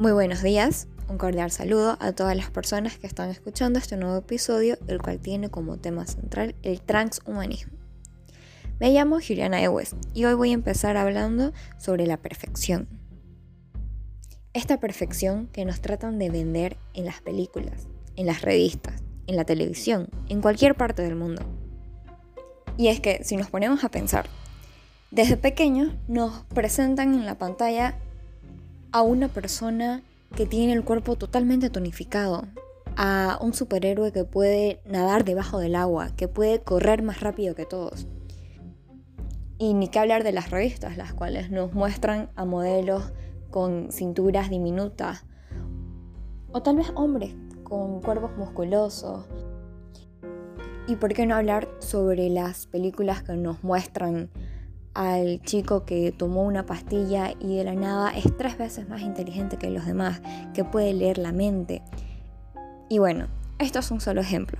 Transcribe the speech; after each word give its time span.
Muy 0.00 0.12
buenos 0.12 0.42
días, 0.42 0.88
un 1.10 1.18
cordial 1.18 1.50
saludo 1.50 1.98
a 2.00 2.12
todas 2.12 2.34
las 2.34 2.50
personas 2.50 2.96
que 2.96 3.06
están 3.06 3.28
escuchando 3.28 3.78
este 3.78 3.98
nuevo 3.98 4.16
episodio, 4.16 4.78
el 4.86 5.02
cual 5.02 5.18
tiene 5.18 5.50
como 5.50 5.76
tema 5.76 6.06
central 6.06 6.54
el 6.62 6.80
transhumanismo. 6.80 7.74
Me 8.78 8.92
llamo 8.92 9.18
Juliana 9.20 9.62
Ewes 9.62 9.94
y 10.14 10.24
hoy 10.24 10.32
voy 10.32 10.52
a 10.52 10.54
empezar 10.54 10.96
hablando 10.96 11.52
sobre 11.76 12.06
la 12.06 12.16
perfección. 12.16 12.88
Esta 14.54 14.80
perfección 14.80 15.48
que 15.48 15.66
nos 15.66 15.82
tratan 15.82 16.18
de 16.18 16.30
vender 16.30 16.78
en 16.94 17.04
las 17.04 17.20
películas, 17.20 17.86
en 18.16 18.24
las 18.24 18.40
revistas, 18.40 19.02
en 19.26 19.36
la 19.36 19.44
televisión, 19.44 20.08
en 20.30 20.40
cualquier 20.40 20.76
parte 20.76 21.02
del 21.02 21.14
mundo. 21.14 21.42
Y 22.78 22.88
es 22.88 23.00
que 23.00 23.22
si 23.22 23.36
nos 23.36 23.50
ponemos 23.50 23.84
a 23.84 23.90
pensar, 23.90 24.30
desde 25.10 25.36
pequeños 25.36 25.92
nos 26.08 26.44
presentan 26.54 27.12
en 27.12 27.26
la 27.26 27.36
pantalla 27.36 27.98
a 28.92 29.02
una 29.02 29.28
persona 29.28 30.02
que 30.34 30.46
tiene 30.46 30.72
el 30.72 30.84
cuerpo 30.84 31.16
totalmente 31.16 31.70
tonificado, 31.70 32.44
a 32.96 33.38
un 33.40 33.54
superhéroe 33.54 34.12
que 34.12 34.24
puede 34.24 34.80
nadar 34.84 35.24
debajo 35.24 35.58
del 35.58 35.76
agua, 35.76 36.10
que 36.16 36.28
puede 36.28 36.60
correr 36.60 37.02
más 37.02 37.20
rápido 37.20 37.54
que 37.54 37.66
todos. 37.66 38.06
Y 39.58 39.74
ni 39.74 39.88
que 39.88 39.98
hablar 39.98 40.24
de 40.24 40.32
las 40.32 40.50
revistas, 40.50 40.96
las 40.96 41.12
cuales 41.12 41.50
nos 41.50 41.72
muestran 41.72 42.30
a 42.34 42.44
modelos 42.44 43.12
con 43.50 43.92
cinturas 43.92 44.50
diminutas, 44.50 45.24
o 46.52 46.62
tal 46.62 46.76
vez 46.76 46.90
hombres 46.94 47.34
con 47.62 48.00
cuerpos 48.00 48.36
musculosos. 48.36 49.26
Y 50.88 50.96
por 50.96 51.12
qué 51.14 51.26
no 51.26 51.36
hablar 51.36 51.68
sobre 51.78 52.28
las 52.30 52.66
películas 52.66 53.22
que 53.22 53.34
nos 53.34 53.62
muestran 53.62 54.30
al 54.94 55.40
chico 55.42 55.84
que 55.84 56.12
tomó 56.12 56.42
una 56.42 56.66
pastilla 56.66 57.32
y 57.38 57.56
de 57.56 57.64
la 57.64 57.74
nada 57.74 58.10
es 58.10 58.24
tres 58.36 58.58
veces 58.58 58.88
más 58.88 59.02
inteligente 59.02 59.56
que 59.56 59.70
los 59.70 59.86
demás, 59.86 60.20
que 60.54 60.64
puede 60.64 60.92
leer 60.92 61.18
la 61.18 61.32
mente. 61.32 61.82
Y 62.88 62.98
bueno, 62.98 63.28
esto 63.58 63.78
es 63.78 63.90
un 63.90 64.00
solo 64.00 64.20
ejemplo. 64.20 64.58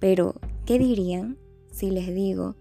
Pero, 0.00 0.34
¿qué 0.66 0.78
dirían 0.78 1.38
si 1.70 1.90
les 1.90 2.12
digo 2.12 2.56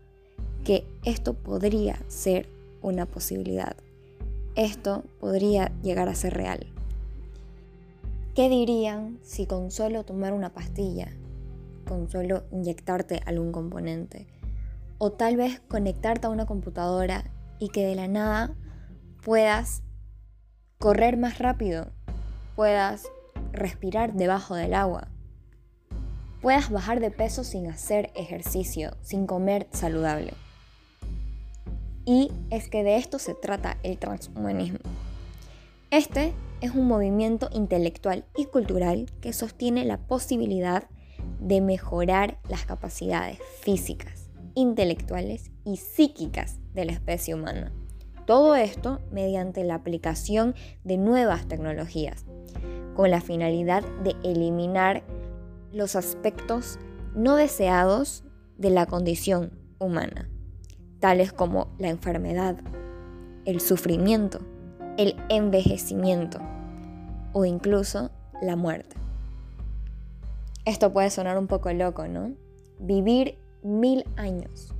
que 0.63 0.85
esto 1.03 1.33
podría 1.33 1.99
ser 2.07 2.47
una 2.81 3.07
posibilidad? 3.07 3.75
Esto 4.55 5.03
podría 5.19 5.71
llegar 5.81 6.07
a 6.07 6.15
ser 6.15 6.35
real. 6.35 6.67
¿Qué 8.35 8.47
dirían 8.47 9.17
si 9.23 9.47
con 9.47 9.71
solo 9.71 10.03
tomar 10.03 10.33
una 10.33 10.53
pastilla, 10.53 11.11
con 11.87 12.09
solo 12.09 12.43
inyectarte 12.51 13.21
algún 13.25 13.51
componente, 13.51 14.27
o 15.03 15.11
tal 15.11 15.35
vez 15.35 15.59
conectarte 15.61 16.27
a 16.27 16.29
una 16.29 16.45
computadora 16.45 17.23
y 17.57 17.69
que 17.69 17.83
de 17.83 17.95
la 17.95 18.07
nada 18.07 18.55
puedas 19.23 19.81
correr 20.77 21.17
más 21.17 21.39
rápido, 21.39 21.87
puedas 22.55 23.07
respirar 23.51 24.13
debajo 24.13 24.53
del 24.53 24.75
agua, 24.75 25.07
puedas 26.39 26.69
bajar 26.69 26.99
de 26.99 27.09
peso 27.09 27.43
sin 27.43 27.65
hacer 27.65 28.11
ejercicio, 28.13 28.95
sin 29.01 29.25
comer 29.25 29.67
saludable. 29.71 30.35
Y 32.05 32.31
es 32.51 32.69
que 32.69 32.83
de 32.83 32.97
esto 32.97 33.17
se 33.17 33.33
trata 33.33 33.79
el 33.81 33.97
transhumanismo. 33.97 34.77
Este 35.89 36.31
es 36.61 36.75
un 36.75 36.85
movimiento 36.85 37.49
intelectual 37.51 38.25
y 38.37 38.45
cultural 38.45 39.07
que 39.19 39.33
sostiene 39.33 39.83
la 39.83 39.97
posibilidad 39.97 40.83
de 41.39 41.59
mejorar 41.59 42.37
las 42.49 42.67
capacidades 42.67 43.39
físicas, 43.61 44.20
intelectuales 44.55 45.51
y 45.65 45.77
psíquicas 45.77 46.59
de 46.73 46.85
la 46.85 46.91
especie 46.91 47.35
humana. 47.35 47.71
Todo 48.25 48.55
esto 48.55 48.99
mediante 49.11 49.63
la 49.63 49.75
aplicación 49.75 50.55
de 50.83 50.97
nuevas 50.97 51.47
tecnologías, 51.47 52.25
con 52.95 53.09
la 53.09 53.21
finalidad 53.21 53.83
de 54.03 54.15
eliminar 54.23 55.03
los 55.71 55.95
aspectos 55.95 56.79
no 57.15 57.35
deseados 57.35 58.23
de 58.57 58.69
la 58.69 58.85
condición 58.85 59.51
humana, 59.79 60.29
tales 60.99 61.33
como 61.33 61.67
la 61.79 61.89
enfermedad, 61.89 62.57
el 63.45 63.59
sufrimiento, 63.59 64.39
el 64.97 65.15
envejecimiento 65.29 66.39
o 67.33 67.45
incluso 67.45 68.11
la 68.41 68.55
muerte. 68.55 68.95
Esto 70.65 70.93
puede 70.93 71.09
sonar 71.09 71.37
un 71.37 71.47
poco 71.47 71.73
loco, 71.73 72.07
¿no? 72.07 72.33
Vivir 72.79 73.40
mil 73.63 74.05
años, 74.15 74.73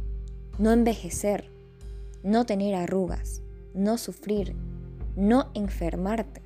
no 0.57 0.71
envejecer, 0.71 1.49
no 2.23 2.45
tener 2.45 2.75
arrugas, 2.75 3.41
no 3.73 3.97
sufrir, 3.97 4.55
no 5.15 5.49
enfermarte. 5.53 6.41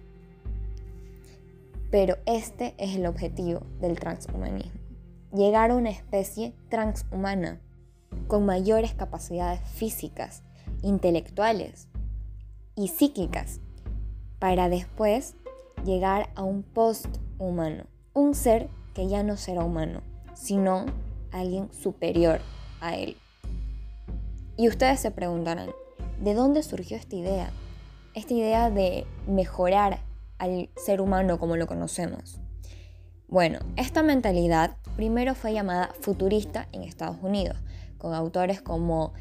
Pero 1.92 2.18
este 2.26 2.76
es 2.78 2.96
el 2.96 3.06
objetivo 3.06 3.62
del 3.80 4.00
transhumanismo, 4.00 4.80
llegar 5.34 5.72
a 5.72 5.76
una 5.76 5.90
especie 5.90 6.54
transhumana 6.70 7.62
con 8.28 8.46
mayores 8.46 8.94
capacidades 8.94 9.62
físicas, 9.70 10.44
intelectuales 10.82 11.88
y 12.76 12.90
psíquicas, 12.90 13.60
para 14.40 14.70
después 14.70 15.36
llegar 15.86 16.30
a 16.36 16.44
un 16.44 16.64
post-humano, 16.64 17.86
un 18.14 18.36
ser 18.36 18.70
que 18.94 19.08
ya 19.08 19.24
no 19.24 19.38
será 19.38 19.64
humano, 19.64 20.02
sino 20.34 20.86
alguien 21.40 21.72
superior 21.74 22.40
a 22.82 22.96
él. 22.96 23.18
Y 24.58 24.68
ustedes 24.70 25.00
se 25.00 25.12
preguntarán, 25.12 25.70
¿de 26.22 26.34
dónde 26.34 26.64
surgió 26.64 26.98
esta 26.98 27.16
idea? 27.16 27.50
Esta 28.14 28.34
idea 28.34 28.70
de 28.70 29.06
mejorar 29.28 30.00
al 30.38 30.70
ser 30.78 31.02
humano 31.02 31.38
como 31.40 31.58
lo 31.58 31.68
conocemos. 31.68 32.40
Bueno, 33.28 33.60
esta 33.76 34.04
mentalidad 34.04 34.78
primero 34.96 35.36
fue 35.36 35.54
llamada 35.54 35.92
futurista 36.00 36.68
en 36.72 36.84
Estados 36.84 37.18
Unidos, 37.22 37.58
con 37.98 38.14
autores 38.14 38.62
como 38.62 39.14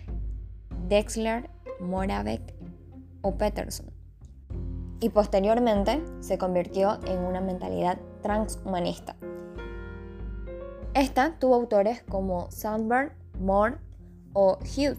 Dexler, 0.89 1.51
Moravec 1.81 2.55
o 3.23 3.35
Peterson. 3.37 3.91
Y 5.01 5.09
posteriormente 5.09 6.03
se 6.21 6.39
convirtió 6.39 7.01
en 7.07 7.19
una 7.19 7.41
mentalidad 7.41 7.99
transhumanista, 8.23 9.17
esta 10.95 11.37
tuvo 11.39 11.57
autores 11.57 12.03
como 12.09 12.51
Sandberg, 12.51 13.13
Moore 13.41 13.77
o 14.33 14.59
Hughes. 14.61 14.99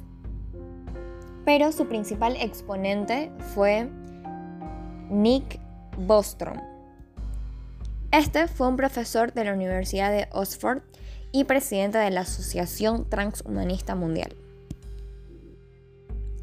Pero 1.46 1.72
su 1.72 1.88
principal 1.88 2.36
exponente 2.38 3.32
fue 3.54 3.90
Nick 5.10 5.60
Bostrom. 5.98 6.58
Este 8.12 8.48
fue 8.48 8.68
un 8.68 8.78
profesor 8.78 9.34
de 9.34 9.46
la 9.46 9.54
Universidad 9.54 10.12
de 10.12 10.28
Oxford 10.32 10.82
y 11.32 11.44
presidente 11.46 11.98
de 11.98 12.12
la 12.12 12.22
Asociación 12.22 13.10
Transhumanista 13.10 13.96
Mundial. 13.96 14.36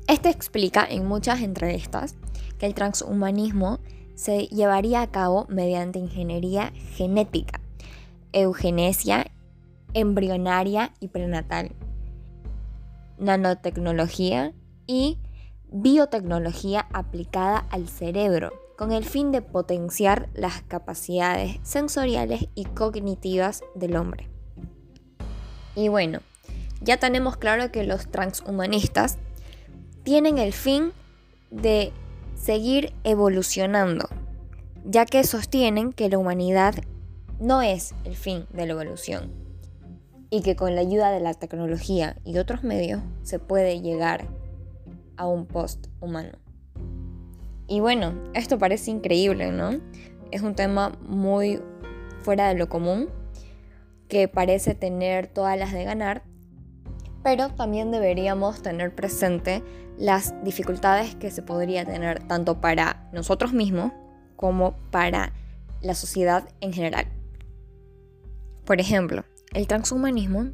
Este 0.07 0.29
explica 0.29 0.87
en 0.89 1.07
muchas 1.07 1.41
entrevistas 1.41 2.15
que 2.59 2.67
el 2.67 2.75
transhumanismo 2.75 3.81
se 4.15 4.47
llevaría 4.49 5.01
a 5.01 5.11
cabo 5.11 5.47
mediante 5.49 5.99
ingeniería 5.99 6.73
genética, 6.95 7.61
eugenesia 8.33 9.31
embrionaria 9.95 10.93
y 11.01 11.09
prenatal, 11.09 11.73
nanotecnología 13.19 14.53
y 14.87 15.19
biotecnología 15.71 16.87
aplicada 16.93 17.67
al 17.71 17.89
cerebro, 17.89 18.53
con 18.77 18.93
el 18.93 19.05
fin 19.05 19.33
de 19.33 19.43
potenciar 19.43 20.29
las 20.35 20.63
capacidades 20.63 21.59
sensoriales 21.63 22.49
y 22.55 22.65
cognitivas 22.65 23.63
del 23.75 23.97
hombre. 23.97 24.29
Y 25.75 25.89
bueno, 25.89 26.21
ya 26.81 26.97
tenemos 26.97 27.37
claro 27.37 27.71
que 27.71 27.85
los 27.85 28.11
transhumanistas 28.11 29.19
tienen 30.03 30.39
el 30.39 30.53
fin 30.53 30.93
de 31.51 31.93
seguir 32.35 32.93
evolucionando, 33.05 34.09
ya 34.85 35.07
que 35.07 35.23
sostienen 35.25 35.93
que 35.93 36.09
la 36.09 36.19
humanidad 36.19 36.75
no 37.39 37.63
es 37.63 37.95
el 38.05 38.17
fin 38.17 38.47
de 38.51 38.67
la 38.67 38.73
evolución, 38.73 39.33
y 40.33 40.41
que 40.41 40.57
con 40.57 40.75
la 40.75 40.81
ayuda 40.81 41.11
de 41.11 41.21
la 41.21 41.35
tecnología 41.35 42.17
y 42.25 42.39
otros 42.39 42.65
medios 42.65 43.03
se 43.23 43.39
puede 43.39 43.83
llegar 43.83 44.25
a 45.19 45.27
un 45.27 45.45
post 45.45 45.89
humano. 46.01 46.39
Y 47.69 47.81
bueno, 47.81 48.15
esto 48.33 48.59
parece 48.59 48.91
increíble, 48.91 49.53
¿no? 49.53 49.79
Es 50.31 50.41
un 50.41 50.55
tema 50.55 50.99
muy 51.03 51.61
fuera 52.23 52.49
de 52.49 52.55
lo 52.55 52.71
común, 52.71 53.11
que 54.09 54.27
parece 54.27 54.75
tener 54.75 55.27
todas 55.27 55.59
las 55.59 55.71
de 55.71 55.85
ganar, 55.85 56.23
pero 57.23 57.51
también 57.51 57.91
deberíamos 57.91 58.63
tener 58.63 58.95
presente 58.95 59.63
las 59.99 60.33
dificultades 60.45 61.15
que 61.15 61.31
se 61.31 61.43
podría 61.43 61.85
tener 61.85 62.27
tanto 62.27 62.59
para 62.59 63.07
nosotros 63.13 63.53
mismos 63.53 63.93
como 64.37 64.79
para 64.91 65.35
la 65.83 65.95
sociedad 65.95 66.49
en 66.63 66.73
general. 66.73 67.07
Por 68.65 68.81
ejemplo, 68.81 69.25
el 69.55 69.67
transhumanismo 69.67 70.51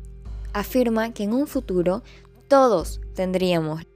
afirma 0.53 1.13
que 1.13 1.25
en 1.25 1.33
un 1.33 1.47
futuro 1.47 2.03
todos 2.49 3.01
tendríamos 3.15 3.87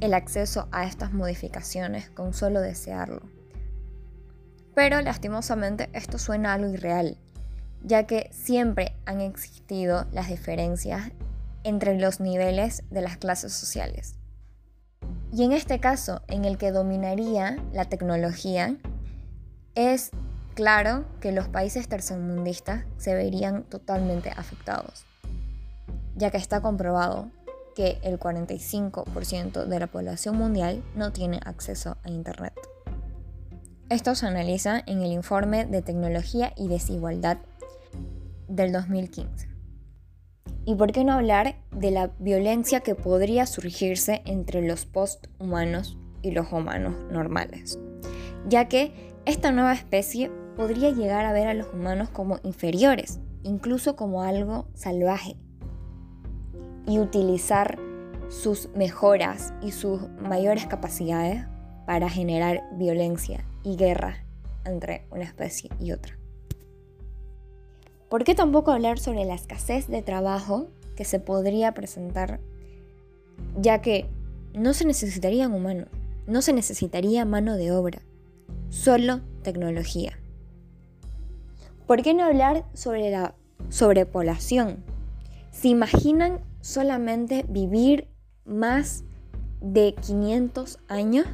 el 0.00 0.14
acceso 0.14 0.68
a 0.72 0.84
estas 0.84 1.12
modificaciones 1.12 2.10
con 2.10 2.34
solo 2.34 2.60
desearlo. 2.60 3.22
Pero 4.74 5.00
lastimosamente 5.00 5.90
esto 5.92 6.18
suena 6.18 6.54
algo 6.54 6.72
irreal, 6.72 7.18
ya 7.82 8.06
que 8.06 8.30
siempre 8.32 8.96
han 9.04 9.20
existido 9.20 10.06
las 10.12 10.28
diferencias 10.28 11.10
entre 11.64 11.98
los 11.98 12.20
niveles 12.20 12.82
de 12.90 13.02
las 13.02 13.16
clases 13.16 13.52
sociales. 13.52 14.16
Y 15.32 15.44
en 15.44 15.52
este 15.52 15.80
caso, 15.80 16.22
en 16.28 16.44
el 16.44 16.58
que 16.58 16.72
dominaría 16.72 17.56
la 17.72 17.84
tecnología, 17.84 18.76
es 19.74 20.10
claro 20.60 21.06
que 21.22 21.32
los 21.32 21.48
países 21.48 21.88
tercermundistas 21.88 22.84
se 22.98 23.14
verían 23.14 23.62
totalmente 23.62 24.28
afectados, 24.28 25.06
ya 26.16 26.30
que 26.30 26.36
está 26.36 26.60
comprobado 26.60 27.30
que 27.74 27.98
el 28.02 28.18
45% 28.18 29.64
de 29.64 29.80
la 29.80 29.86
población 29.86 30.36
mundial 30.36 30.84
no 30.94 31.12
tiene 31.12 31.40
acceso 31.46 31.96
a 32.02 32.10
Internet. 32.10 32.52
Esto 33.88 34.14
se 34.14 34.26
analiza 34.26 34.82
en 34.84 35.00
el 35.00 35.12
informe 35.12 35.64
de 35.64 35.80
tecnología 35.80 36.52
y 36.58 36.68
desigualdad 36.68 37.38
del 38.46 38.70
2015. 38.70 39.48
¿Y 40.66 40.74
por 40.74 40.92
qué 40.92 41.04
no 41.04 41.14
hablar 41.14 41.56
de 41.70 41.90
la 41.90 42.10
violencia 42.18 42.80
que 42.80 42.94
podría 42.94 43.46
surgirse 43.46 44.20
entre 44.26 44.60
los 44.60 44.84
posthumanos 44.84 45.96
y 46.20 46.32
los 46.32 46.52
humanos 46.52 46.96
normales? 47.10 47.78
Ya 48.46 48.68
que 48.68 49.08
esta 49.24 49.52
nueva 49.52 49.72
especie 49.72 50.30
podría 50.56 50.90
llegar 50.90 51.24
a 51.26 51.32
ver 51.32 51.48
a 51.48 51.54
los 51.54 51.72
humanos 51.72 52.10
como 52.10 52.38
inferiores, 52.42 53.18
incluso 53.42 53.96
como 53.96 54.22
algo 54.22 54.66
salvaje, 54.74 55.36
y 56.86 56.98
utilizar 56.98 57.78
sus 58.28 58.68
mejoras 58.74 59.52
y 59.62 59.72
sus 59.72 60.08
mayores 60.20 60.66
capacidades 60.66 61.44
para 61.86 62.08
generar 62.08 62.62
violencia 62.72 63.44
y 63.64 63.76
guerra 63.76 64.24
entre 64.64 65.06
una 65.10 65.24
especie 65.24 65.70
y 65.80 65.92
otra. 65.92 66.16
¿Por 68.08 68.24
qué 68.24 68.34
tampoco 68.34 68.72
hablar 68.72 68.98
sobre 68.98 69.24
la 69.24 69.34
escasez 69.34 69.88
de 69.88 70.02
trabajo 70.02 70.68
que 70.96 71.04
se 71.04 71.20
podría 71.20 71.72
presentar, 71.74 72.40
ya 73.60 73.80
que 73.80 74.06
no 74.54 74.74
se 74.74 74.84
necesitarían 74.84 75.52
humanos, 75.52 75.88
no 76.26 76.42
se 76.42 76.52
necesitaría 76.52 77.24
mano 77.24 77.56
de 77.56 77.72
obra, 77.72 78.02
solo 78.68 79.20
tecnología? 79.42 80.19
¿Por 81.90 82.02
qué 82.02 82.14
no 82.14 82.22
hablar 82.22 82.64
sobre 82.72 83.10
la 83.10 83.34
sobrepoblación? 83.68 84.84
¿Se 85.50 85.66
imaginan 85.66 86.38
solamente 86.60 87.44
vivir 87.48 88.06
más 88.44 89.02
de 89.60 89.96
500 90.00 90.78
años? 90.86 91.26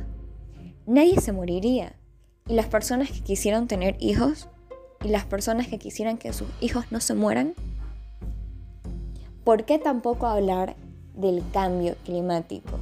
Nadie 0.87 1.21
se 1.21 1.33
moriría. 1.33 1.97
Y 2.49 2.55
las 2.55 2.69
personas 2.69 3.11
que 3.11 3.21
quisieran 3.21 3.69
tener 3.69 3.99
hijos 4.01 4.49
y 5.05 5.09
las 5.09 5.27
personas 5.27 5.69
que 5.69 5.79
quisieran 5.79 6.17
que 6.17 6.33
sus 6.33 6.49
hijos 6.63 6.87
no 6.91 7.01
se 7.01 7.13
mueran? 7.13 7.53
¿Por 9.45 9.67
qué 9.67 9.79
tampoco 9.79 10.27
hablar 10.27 10.75
del 11.13 11.45
cambio 11.53 11.97
climático? 12.03 12.79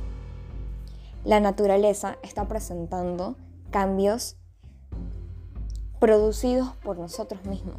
La 1.25 1.41
naturaleza 1.41 2.19
está 2.23 2.47
presentando 2.47 3.35
cambios 3.73 4.37
producidos 6.05 6.77
por 6.85 6.99
nosotros 6.99 7.47
mismos, 7.47 7.77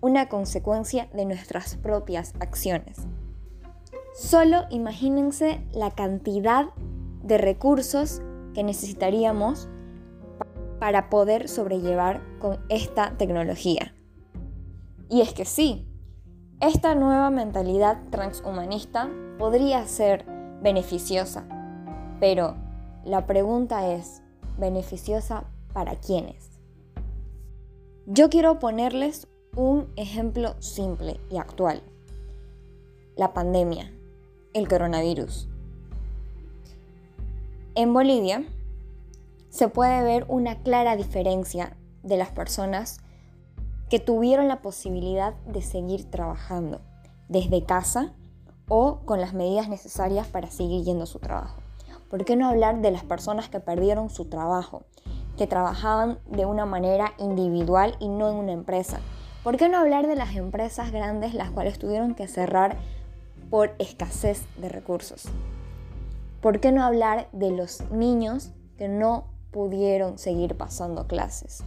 una 0.00 0.28
consecuencia 0.28 1.08
de 1.14 1.24
nuestras 1.24 1.76
propias 1.76 2.34
acciones. 2.40 2.96
Solo 4.16 4.64
imagínense 4.70 5.64
la 5.70 5.92
cantidad 5.92 6.70
de 7.22 7.38
recursos 7.38 8.20
que 8.52 8.64
necesitaríamos 8.64 9.68
para 10.80 11.08
poder 11.08 11.48
sobrellevar 11.48 12.20
con 12.40 12.58
esta 12.68 13.16
tecnología. 13.16 13.94
Y 15.08 15.20
es 15.20 15.32
que 15.32 15.44
sí, 15.44 15.86
esta 16.60 16.96
nueva 16.96 17.30
mentalidad 17.30 18.02
transhumanista 18.10 19.08
podría 19.38 19.86
ser 19.86 20.26
beneficiosa, 20.60 21.46
pero 22.18 22.56
la 23.04 23.28
pregunta 23.28 23.86
es, 23.94 24.20
¿beneficiosa 24.58 25.44
para 25.72 25.94
quiénes? 25.94 26.57
Yo 28.10 28.30
quiero 28.30 28.58
ponerles 28.58 29.28
un 29.54 29.92
ejemplo 29.96 30.54
simple 30.62 31.20
y 31.28 31.36
actual. 31.36 31.82
La 33.16 33.34
pandemia, 33.34 33.92
el 34.54 34.66
coronavirus. 34.66 35.46
En 37.74 37.92
Bolivia, 37.92 38.46
se 39.50 39.68
puede 39.68 40.02
ver 40.04 40.24
una 40.28 40.62
clara 40.62 40.96
diferencia 40.96 41.76
de 42.02 42.16
las 42.16 42.30
personas 42.30 43.00
que 43.90 43.98
tuvieron 43.98 44.48
la 44.48 44.62
posibilidad 44.62 45.34
de 45.44 45.60
seguir 45.60 46.10
trabajando 46.10 46.80
desde 47.28 47.66
casa 47.66 48.14
o 48.68 49.00
con 49.04 49.20
las 49.20 49.34
medidas 49.34 49.68
necesarias 49.68 50.26
para 50.26 50.50
seguir 50.50 50.82
yendo 50.82 51.02
a 51.04 51.06
su 51.06 51.18
trabajo. 51.18 51.60
¿Por 52.08 52.24
qué 52.24 52.36
no 52.36 52.48
hablar 52.48 52.80
de 52.80 52.90
las 52.90 53.04
personas 53.04 53.50
que 53.50 53.60
perdieron 53.60 54.08
su 54.08 54.30
trabajo, 54.30 54.86
que 55.38 55.46
trabajaban 55.46 56.18
de 56.26 56.44
una 56.44 56.66
manera 56.66 57.14
individual 57.18 57.96
y 57.98 58.08
no 58.08 58.28
en 58.28 58.36
una 58.36 58.52
empresa? 58.52 59.00
¿Por 59.42 59.56
qué 59.56 59.70
no 59.70 59.78
hablar 59.78 60.06
de 60.06 60.16
las 60.16 60.36
empresas 60.36 60.92
grandes 60.92 61.32
las 61.32 61.50
cuales 61.50 61.78
tuvieron 61.78 62.14
que 62.14 62.28
cerrar 62.28 62.76
por 63.48 63.74
escasez 63.78 64.44
de 64.58 64.68
recursos? 64.68 65.24
¿Por 66.42 66.60
qué 66.60 66.72
no 66.72 66.84
hablar 66.84 67.28
de 67.32 67.52
los 67.52 67.90
niños 67.90 68.50
que 68.76 68.88
no 68.88 69.24
pudieron 69.50 70.18
seguir 70.18 70.56
pasando 70.56 71.06
clases. 71.06 71.64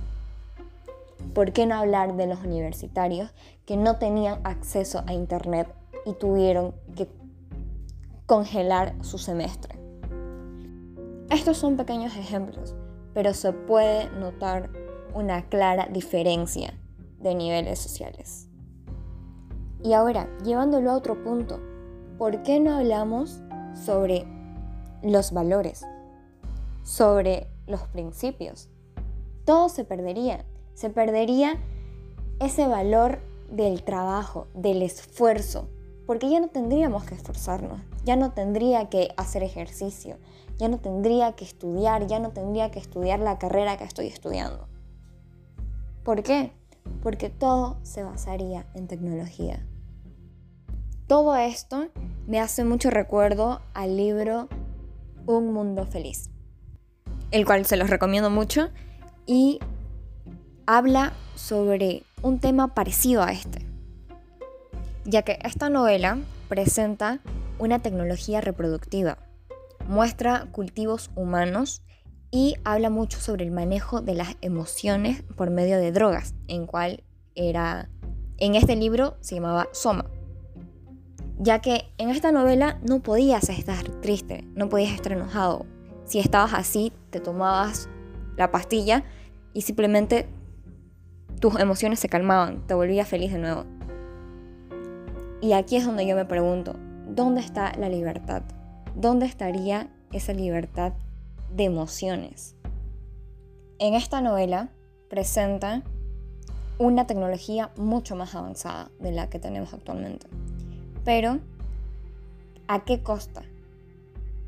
¿Por 1.34 1.52
qué 1.52 1.66
no 1.66 1.76
hablar 1.76 2.16
de 2.16 2.28
los 2.28 2.40
universitarios 2.40 3.32
que 3.66 3.78
no 3.78 3.98
tenían 3.98 4.40
acceso 4.44 5.04
a 5.08 5.14
Internet 5.14 5.68
y 6.06 6.14
tuvieron 6.14 6.74
que 6.96 7.08
congelar 8.26 8.96
su 9.02 9.18
semestre? 9.18 9.76
Estos 11.30 11.58
son 11.58 11.78
pequeños 11.78 12.16
ejemplos, 12.18 12.76
pero 13.14 13.34
se 13.34 13.54
puede 13.54 14.10
notar 14.12 14.70
una 15.14 15.48
clara 15.50 15.88
diferencia 15.92 16.74
de 17.20 17.36
niveles 17.36 17.80
sociales. 17.80 18.48
Y 19.84 19.94
ahora, 19.94 20.30
llevándolo 20.44 20.92
a 20.92 20.96
otro 20.96 21.24
punto, 21.24 21.60
¿por 22.18 22.44
qué 22.44 22.60
no 22.60 22.76
hablamos 22.76 23.42
sobre 23.74 24.26
los 25.02 25.32
valores? 25.32 25.86
Sobre 26.84 27.48
los 27.68 27.82
principios. 27.88 28.70
Todo 29.46 29.70
se 29.70 29.84
perdería. 29.84 30.46
Se 30.74 30.90
perdería 30.90 31.60
ese 32.40 32.68
valor 32.68 33.20
del 33.50 33.84
trabajo, 33.84 34.48
del 34.54 34.82
esfuerzo, 34.82 35.68
porque 36.06 36.30
ya 36.30 36.40
no 36.40 36.50
tendríamos 36.50 37.04
que 37.04 37.16
esforzarnos, 37.16 37.82
ya 38.04 38.16
no 38.16 38.32
tendría 38.32 38.90
que 38.90 39.10
hacer 39.18 39.44
ejercicio, 39.44 40.18
ya 40.58 40.68
no 40.68 40.80
tendría 40.80 41.34
que 41.34 41.46
estudiar, 41.46 42.08
ya 42.08 42.20
no 42.20 42.32
tendría 42.32 42.72
que 42.72 42.80
estudiar 42.80 43.20
la 43.20 43.40
carrera 43.40 43.78
que 43.78 43.84
estoy 43.84 44.08
estudiando. 44.08 44.68
¿Por 46.04 46.24
qué? 46.24 46.52
Porque 47.04 47.30
todo 47.30 47.78
se 47.84 48.04
basaría 48.04 48.66
en 48.74 48.88
tecnología. 48.88 49.66
Todo 51.08 51.36
esto 51.36 51.88
me 52.28 52.40
hace 52.40 52.64
mucho 52.64 52.90
recuerdo 52.90 53.62
al 53.74 53.98
libro 53.98 54.48
Un 55.26 55.54
Mundo 55.54 55.86
Feliz 55.86 56.32
el 57.32 57.46
cual 57.46 57.66
se 57.66 57.78
los 57.78 57.90
recomiendo 57.90 58.30
mucho, 58.30 58.70
y 59.26 59.60
habla 60.66 61.14
sobre 61.36 62.04
un 62.22 62.40
tema 62.40 62.74
parecido 62.76 63.24
a 63.24 63.32
este, 63.32 63.66
ya 65.06 65.24
que 65.24 65.40
esta 65.44 65.70
novela 65.70 66.18
presenta 66.48 67.20
una 67.60 67.80
tecnología 67.80 68.42
reproductiva, 68.42 69.18
muestra 69.88 70.48
cultivos 70.52 71.12
humanos 71.16 71.82
y 72.32 72.56
habla 72.64 72.90
mucho 72.90 73.20
sobre 73.20 73.46
el 73.46 73.52
manejo 73.52 74.02
de 74.02 74.16
las 74.16 74.38
emociones 74.42 75.24
por 75.36 75.50
medio 75.50 75.78
de 75.78 75.92
drogas, 75.92 76.34
en 76.48 76.66
cual 76.66 77.04
era, 77.36 77.90
en 78.38 78.56
este 78.56 78.76
libro 78.76 79.18
se 79.20 79.36
llamaba 79.36 79.68
Soma, 79.74 80.06
ya 81.38 81.60
que 81.60 81.94
en 81.98 82.10
esta 82.10 82.32
novela 82.32 82.80
no 82.88 83.02
podías 83.02 83.50
estar 83.50 83.84
triste, 84.02 84.46
no 84.56 84.70
podías 84.70 84.94
estar 84.94 85.12
enojado, 85.12 85.66
si 86.06 86.20
estabas 86.20 86.54
así, 86.54 86.94
te 87.10 87.20
tomabas 87.20 87.90
la 88.38 88.52
pastilla 88.52 89.04
y 89.54 89.62
simplemente 89.62 90.28
tus 91.40 91.60
emociones 91.60 92.00
se 92.00 92.10
calmaban, 92.10 92.66
te 92.68 92.74
volvías 92.74 93.08
feliz 93.08 93.32
de 93.32 93.40
nuevo. 93.40 93.66
Y 95.42 95.54
aquí 95.54 95.76
es 95.76 95.86
donde 95.86 96.06
yo 96.06 96.16
me 96.16 96.26
pregunto, 96.26 96.76
¿dónde 97.08 97.42
está 97.42 97.74
la 97.78 97.90
libertad? 97.90 98.44
¿Dónde 98.96 99.26
estaría 99.26 99.90
esa 100.12 100.34
libertad 100.34 100.94
de 101.56 101.66
emociones? 101.66 102.56
En 103.80 103.96
esta 103.96 104.22
novela 104.22 104.70
presenta 105.10 105.84
una 106.78 107.08
tecnología 107.08 107.72
mucho 107.76 108.16
más 108.16 108.36
avanzada 108.36 108.92
de 109.00 109.12
la 109.12 109.30
que 109.30 109.40
tenemos 109.40 109.74
actualmente. 109.74 110.28
Pero, 111.04 111.40
¿a 112.68 112.86
qué 112.86 113.02
costa? 113.02 113.44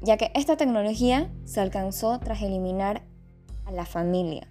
ya 0.04 0.18
que 0.18 0.32
esta 0.36 0.58
tecnología 0.58 1.32
se 1.46 1.62
alcanzó 1.62 2.20
tras 2.20 2.42
eliminar 2.42 3.04
a 3.66 3.72
la 3.72 3.86
familia, 3.86 4.48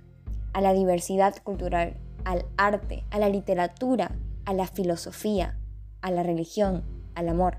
a 0.55 0.63
la 0.63 0.73
diversidad 0.73 1.37
cultural, 1.43 1.95
al 2.25 2.47
arte, 2.57 3.05
a 3.11 3.19
la 3.19 3.29
literatura, 3.29 4.13
a 4.47 4.55
la 4.55 4.67
filosofía, 4.67 5.59
a 6.03 6.11
la 6.11 6.23
religión, 6.23 6.83
al 7.15 7.29
amor. 7.29 7.59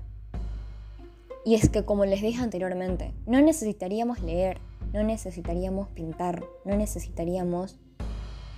Y 1.44 1.56
es 1.56 1.68
que, 1.68 1.84
como 1.84 2.04
les 2.04 2.22
dije 2.22 2.42
anteriormente, 2.42 3.12
no 3.26 3.40
necesitaríamos 3.40 4.20
leer, 4.22 4.58
no 4.92 5.02
necesitaríamos 5.02 5.88
pintar, 5.88 6.44
no 6.64 6.76
necesitaríamos 6.76 7.78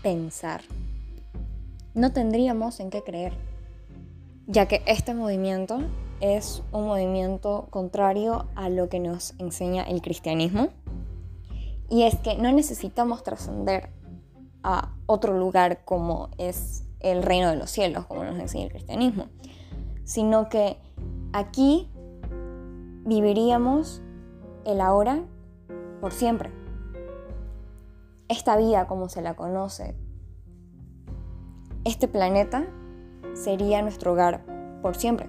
pensar. 0.02 0.60
No 1.94 2.12
tendríamos 2.12 2.78
en 2.78 2.90
qué 2.90 3.02
creer, 3.02 3.32
ya 4.46 4.66
que 4.66 4.82
este 4.86 5.14
movimiento 5.14 5.80
es 6.20 6.62
un 6.72 6.86
movimiento 6.86 7.68
contrario 7.70 8.46
a 8.54 8.68
lo 8.68 8.88
que 8.88 9.00
nos 9.00 9.34
enseña 9.38 9.82
el 9.84 10.02
cristianismo. 10.02 10.68
Y 11.88 12.02
es 12.02 12.16
que 12.16 12.36
no 12.36 12.52
necesitamos 12.52 13.22
trascender 13.22 13.90
a 14.62 14.94
otro 15.06 15.38
lugar 15.38 15.84
como 15.84 16.30
es 16.38 16.84
el 17.00 17.22
reino 17.22 17.50
de 17.50 17.56
los 17.56 17.70
cielos, 17.70 18.06
como 18.06 18.24
nos 18.24 18.38
enseña 18.38 18.64
el 18.64 18.70
cristianismo, 18.70 19.26
sino 20.06 20.48
que 20.48 20.78
aquí 21.32 21.90
viviríamos 23.04 24.00
el 24.64 24.80
ahora 24.80 25.25
por 26.00 26.12
siempre. 26.12 26.50
Esta 28.28 28.56
vida 28.56 28.86
como 28.86 29.08
se 29.08 29.20
la 29.20 29.34
conoce, 29.34 29.96
este 31.84 32.08
planeta 32.08 32.66
sería 33.34 33.82
nuestro 33.82 34.12
hogar 34.12 34.44
por 34.80 34.94
siempre. 34.96 35.28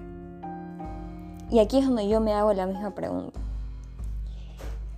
Y 1.50 1.58
aquí 1.58 1.78
es 1.78 1.86
donde 1.86 2.08
yo 2.08 2.20
me 2.20 2.32
hago 2.32 2.52
la 2.52 2.66
misma 2.66 2.94
pregunta. 2.94 3.40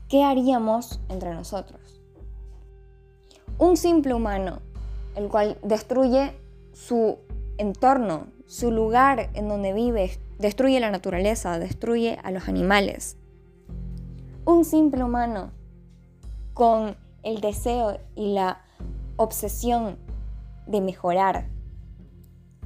¿Qué 0.09 0.25
haríamos 0.25 1.01
entre 1.09 1.35
nosotros? 1.35 2.03
Un 3.59 3.77
simple 3.79 4.13
humano, 4.13 4.59
el 5.15 5.29
cual 5.29 5.57
destruye 5.63 6.39
su 6.73 7.19
entorno, 7.57 8.27
su 8.51 8.73
lugar 8.73 9.31
en 9.35 9.49
donde 9.49 9.73
vive, 9.73 10.19
destruye 10.41 10.81
la 10.81 10.91
naturaleza, 10.91 11.61
destruye 11.61 12.19
a 12.25 12.33
los 12.33 12.49
animales. 12.49 13.17
Un 14.45 14.65
simple 14.65 15.05
humano 15.05 15.53
con 16.53 16.97
el 17.23 17.41
deseo 17.41 18.01
y 18.17 18.35
la 18.35 18.61
obsesión 19.15 19.99
de 20.67 20.81
mejorar 20.81 21.47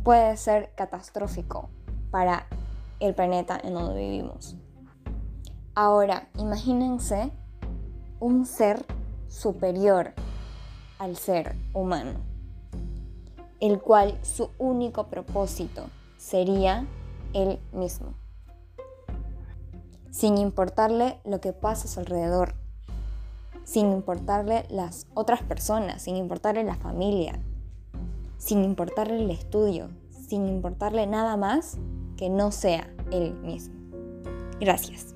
puede 0.03 0.38
ser 0.38 0.73
catastrófico 0.75 1.69
para 2.11 2.47
el 2.99 3.14
planeta 3.14 3.61
en 3.62 3.75
donde 3.75 4.00
vivimos. 4.00 4.57
Ahora, 5.75 6.29
imagínense 6.38 7.31
un 8.21 8.47
ser 8.47 8.87
superior 9.29 10.14
al 10.99 11.17
ser 11.17 11.55
humano, 11.75 12.21
el 13.64 13.80
cual 13.80 14.18
su 14.23 14.50
único 14.59 15.04
propósito 15.04 15.87
sería 16.18 16.87
él 17.33 17.59
mismo, 17.73 18.12
sin 20.11 20.37
importarle 20.37 21.18
lo 21.25 21.40
que 21.40 21.54
pasa 21.54 21.87
a 21.87 21.88
su 21.88 22.00
alrededor, 22.00 22.54
sin 23.64 23.90
importarle 23.90 24.66
las 24.68 25.06
otras 25.14 25.42
personas, 25.42 26.02
sin 26.02 26.16
importarle 26.16 26.62
la 26.62 26.76
familia, 26.76 27.40
sin 28.37 28.62
importarle 28.64 29.16
el 29.16 29.30
estudio, 29.30 29.88
sin 30.28 30.47
importarle 30.47 31.06
nada 31.06 31.38
más 31.38 31.78
que 32.18 32.28
no 32.28 32.52
sea 32.52 32.92
él 33.12 33.33
mismo. 33.33 33.75
Gracias. 34.61 35.14